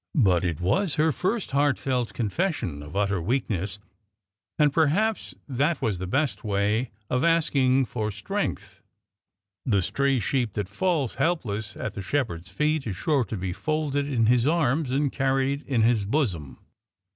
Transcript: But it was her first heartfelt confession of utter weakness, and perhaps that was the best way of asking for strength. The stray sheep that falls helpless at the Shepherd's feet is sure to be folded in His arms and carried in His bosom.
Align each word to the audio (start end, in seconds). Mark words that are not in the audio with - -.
But 0.15 0.43
it 0.43 0.59
was 0.59 0.95
her 0.95 1.11
first 1.11 1.51
heartfelt 1.51 2.15
confession 2.15 2.81
of 2.81 2.95
utter 2.95 3.21
weakness, 3.21 3.77
and 4.57 4.73
perhaps 4.73 5.35
that 5.47 5.79
was 5.79 5.99
the 5.99 6.07
best 6.07 6.43
way 6.43 6.89
of 7.07 7.23
asking 7.23 7.85
for 7.85 8.09
strength. 8.09 8.81
The 9.63 9.83
stray 9.83 10.17
sheep 10.17 10.53
that 10.53 10.67
falls 10.67 11.17
helpless 11.21 11.77
at 11.77 11.93
the 11.93 12.01
Shepherd's 12.01 12.49
feet 12.49 12.87
is 12.87 12.95
sure 12.95 13.23
to 13.25 13.37
be 13.37 13.53
folded 13.53 14.07
in 14.07 14.25
His 14.25 14.47
arms 14.47 14.89
and 14.89 15.11
carried 15.11 15.61
in 15.67 15.83
His 15.83 16.03
bosom. 16.03 16.57